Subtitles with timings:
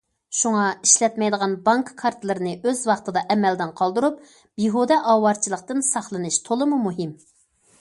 [0.35, 4.17] شۇڭا ئىشلەتمەيدىغان بانكا كارتىلىرىنى ئۆز ۋاقتىدا ئەمەلدىن قالدۇرۇپ،
[4.61, 7.15] بىھۇدە ئاۋارىچىلىكتىن ساقلىنىش تولىمۇ مۇھىم.